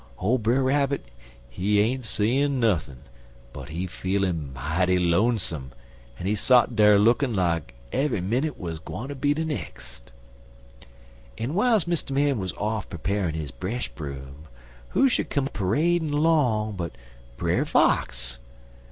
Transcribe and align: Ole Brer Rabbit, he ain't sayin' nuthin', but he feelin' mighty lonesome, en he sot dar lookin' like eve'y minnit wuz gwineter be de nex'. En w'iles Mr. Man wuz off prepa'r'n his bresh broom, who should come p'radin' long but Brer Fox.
Ole 0.17 0.39
Brer 0.39 0.63
Rabbit, 0.63 1.05
he 1.47 1.79
ain't 1.79 2.05
sayin' 2.05 2.59
nuthin', 2.59 3.03
but 3.53 3.69
he 3.69 3.85
feelin' 3.85 4.51
mighty 4.51 4.97
lonesome, 4.97 5.73
en 6.17 6.25
he 6.25 6.33
sot 6.33 6.75
dar 6.75 6.97
lookin' 6.97 7.35
like 7.35 7.75
eve'y 7.93 8.19
minnit 8.19 8.57
wuz 8.57 8.77
gwineter 8.83 9.13
be 9.13 9.35
de 9.35 9.45
nex'. 9.45 10.01
En 11.37 11.49
w'iles 11.49 11.85
Mr. 11.85 12.09
Man 12.09 12.39
wuz 12.39 12.49
off 12.57 12.89
prepa'r'n 12.89 13.35
his 13.35 13.51
bresh 13.51 13.89
broom, 13.89 14.47
who 14.89 15.07
should 15.07 15.29
come 15.29 15.45
p'radin' 15.47 16.11
long 16.11 16.71
but 16.75 16.93
Brer 17.37 17.63
Fox. 17.63 18.39